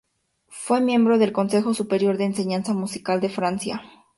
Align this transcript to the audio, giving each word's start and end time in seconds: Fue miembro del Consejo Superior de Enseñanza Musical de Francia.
Fue 0.47 0.81
miembro 0.81 1.19
del 1.19 1.31
Consejo 1.31 1.75
Superior 1.75 2.17
de 2.17 2.23
Enseñanza 2.23 2.73
Musical 2.73 3.21
de 3.21 3.29
Francia. 3.29 3.83